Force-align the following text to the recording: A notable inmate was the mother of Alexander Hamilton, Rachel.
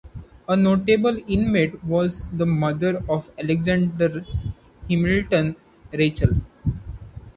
A 0.47 0.55
notable 0.57 1.15
inmate 1.27 1.83
was 1.83 2.27
the 2.33 2.47
mother 2.47 3.03
of 3.07 3.29
Alexander 3.37 4.25
Hamilton, 4.89 5.55
Rachel. 5.93 6.37